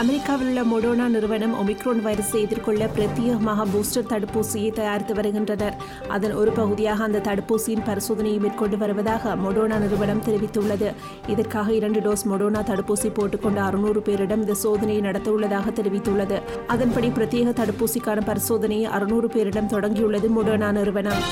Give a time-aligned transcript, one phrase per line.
[0.00, 5.76] அமெரிக்காவில் உள்ள மொடோனா நிறுவனம் ஒமிக்ரோன் வைரஸை எதிர்கொள்ள பிரத்யேகமாக பூஸ்டர் தடுப்பூசியை தயாரித்து வருகின்றனர்.
[6.08, 10.94] அதன் ஒரு பகுதியாக அந்த தடுப்பூசியின் பரிசோதனையை மேற்கொண்டு வருவதாக மொடோனா நிறுவனம் தெரிவித்துள்ளது.
[11.26, 16.40] இதற்காக இரண்டு டோஸ் மொடோனா தடுப்பூசி போட்டுக்கொண்ட அறுநூறு பேரிடம் இந்த சோதனையை நடத்த உள்ளதாக தெரிவித்துள்ளது.
[16.66, 21.22] அதன்படி பிரத்யேக தடுப்பூசிக்கான பரிசோதனையை அறுநூறு பேரிடம் தொடங்கியுள்ளது மொடோனா நிறுவனம்.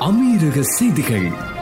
[0.00, 1.58] அமீரக செய்திகள்.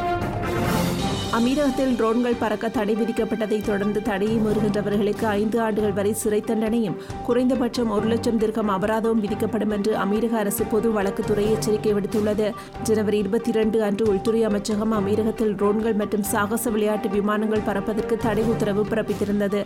[1.39, 8.07] அமீரகத்தில் ட்ரோன்கள் பறக்க தடை விதிக்கப்பட்டதை தொடர்ந்து தடையை மீறுகின்றவர்களுக்கு ஐந்து ஆண்டுகள் வரை சிறை தண்டனையும் குறைந்தபட்சம் ஒரு
[8.13, 12.47] லட்சம் திர்கம் அபராதமும் விதிக்கப்படும் என்று அமீரக அரசு பொது வழக்குத்துறை எச்சரிக்கை விடுத்துள்ளது.
[12.83, 18.85] ஜனவரி இருபத்தி இரண்டு அன்று உள்துறை அமைச்சகம் அமீரகத்தில் ட்ரோன்கள் மற்றும் சாகச விளையாட்டு விமானங்கள் பறப்பதற்கு தடை உத்தரவு
[18.91, 19.61] பிறப்பித்திருந்தது.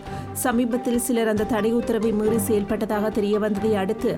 [0.45, 4.13] சமீபத்தில் சிலர் அந்த தடை உத்தரவை மீறி செயல்பட்டதாக தெரியவந்ததை அடுத்து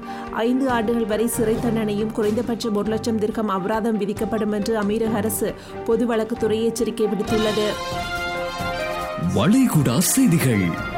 [0.49, 5.51] ஐந்து ஆண்டுகள் வரை சிறை தண்டனையும் குறைந்தபட்சம் ஒரு லட்சம் திர்கம் அபராதம் விதிக்கப்படும் என்று அமீரக அரசு
[5.85, 7.43] பொது வழக்குத்துறை எச்சரிக்கை விடுத்துள்ளது.
[9.35, 10.93] வளைகுடா செய்திகள்.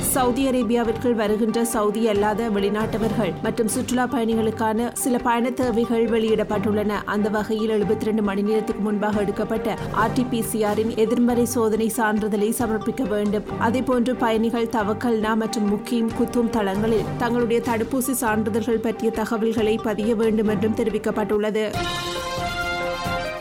[0.00, 6.88] சவுதி அரேபியாவிற்குள் வருகின்ற சவுதி அல்லாத வெளிநாட்டவர்கள் மற்றும் சுற்றுலா பயணிகளுக்கான சில பயண தேவைகள் வெளியிடப்பட்டுள்ளன.
[7.04, 13.44] அந்த வகையில் எழுபத்தி ரெண்டு மணி நேரத்துக்கு முன்பாக எடுக்கப்பட்ட ஆர்டிபிசிஆரின் எதிர்மறை சோதனை சான்றிதழை சமர்ப்பிக்க வேண்டும்.
[13.60, 20.74] அதேபோன்று பயணிகள் தவக்கல்னா மற்றும் முக்கியம் குத்தும் தளங்களில் தங்களுடைய தடுப்பூசி சான்றிதழ்கள் பற்றிய தகவல்களை பதிய வேண்டும் என்றும்
[20.74, 21.74] தெரிவிக்கப்பட்டுள்ளது.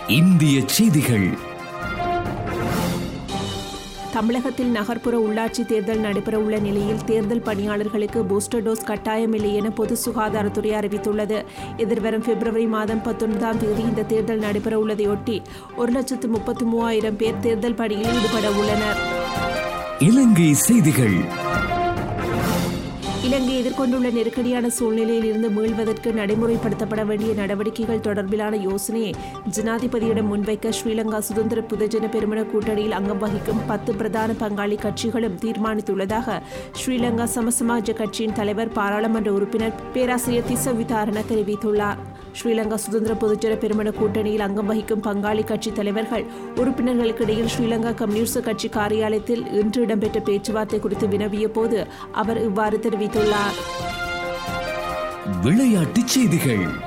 [0.08, 1.56] இந்திய செய்திகள்.
[4.18, 10.72] தமிழகத்தில் நகர்ப்புற உள்ளாட்சி தேர்தல் நடைபெற உள்ள நிலையில் தேர்தல் பணியாளர்களுக்கு பூஸ்டர் டோஸ் கட்டாயமில்லை என பொது சுகாதாரத்துறை
[10.80, 11.46] அறிவித்துள்ளது.
[11.78, 15.38] எதிர்வரும் பிப்ரவரி மாதம் பத்தொன்பதாம் தேதி இந்த தேர்தல் நடைபெற உள்ளதையொட்டி
[15.76, 19.00] ஒரு லட்சத்து முப்பத்து மூவாயிரம் பேர் தேர்தல் பணியில் ஈடுபட உள்ளனர்.
[20.00, 21.18] இலங்கை செய்திகள்.
[23.28, 29.10] இலங்கை எதிர்கொண்டுள்ள நெருக்கடியான சூழ்நிலையில் இருந்து மீள்வதற்கு நடைமுறைப்படுத்தப்பட வேண்டிய நடவடிக்கைகள் தொடர்பிலான யோசனையை
[29.56, 36.38] ஜனாதிபதியிடம் முன்வைக்க ஸ்ரீலங்கா சுதந்திர புதஜன பெருமன கூட்டணியில் அங்கம் வகிக்கும் பத்து பிரதான பங்காளி கட்சிகளும் தீர்மானித்துள்ளதாக
[36.82, 42.02] ஸ்ரீலங்கா சமசமாஜ கட்சியின் தலைவர் பாராளுமன்ற உறுப்பினர் பேராசிரியர் திச விதாரண தெரிவித்துள்ளார்.
[42.42, 46.26] ஸ்ரீலங்கா சுதந்திர பொதுஜன பெருமன கூட்டணியில் அங்கம் வகிக்கும் பங்காளி கட்சி தலைவர்கள்
[46.56, 53.58] உறுப்பினர்களுக்கு இடையில் ஸ்ரீலங்கா கம்யூனிஸ்ட் கட்சி காரியாலயத்தில் இன்று இடம்பெற்ற பேச்சுவார்த்தை குறித்து வினவிய போது அவர் இவ்வாறு தெரிவித்துள்ளார்.
[55.42, 56.87] விளையாட்டுச் செய்திகள்.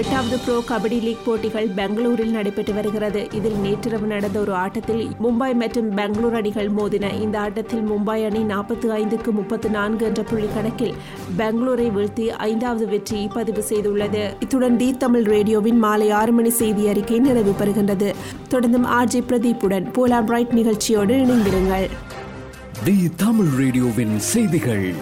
[0.00, 3.28] எட்டாவது ப்ரோ கபடி லீக் போட்டிகள் பெங்களூரில் நடைபெற்று வருகிறது.
[3.32, 7.20] இதில் நேற்றிரவு நடந்த ஒரு ஆட்டத்தில் மும்பை மற்றும் பெங்களூர் அணிகள் மோதின.
[7.20, 10.94] இந்த ஆட்டத்தில் மும்பை அணி நாற்பத்தி ஐந்துக்கு முப்பத்தி நான்கு என்ற புள்ளி கணக்கில்
[11.38, 14.34] பெங்களூரை வீழ்த்தி ஐந்தாவது வெற்றியை பதிவு செய்துள்ளது.
[14.40, 18.14] இத்துடன் டி தமிழ் ரேடியோவின் மாலை ஆறு மணி செய்தி அறிக்கை நிறைவு பெறுகின்றது.
[18.50, 21.88] தொடர்ந்தும் ஆர்ஜே பிரதீப்புடன் போலாம் பிரைட் நிகழ்ச்சியோடு இணைந்திருங்கள்.
[22.84, 24.94] தி தமிழ் ரேடியோவின் செய்திகள்.